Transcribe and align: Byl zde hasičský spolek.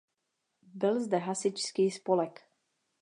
Byl 0.61 0.99
zde 0.99 1.17
hasičský 1.17 1.91
spolek. 1.91 2.41